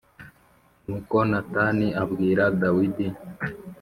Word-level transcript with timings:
Nuko 0.85 1.17
Natani 1.29 1.87
abwira 2.01 2.43
Dawidi 2.61 3.07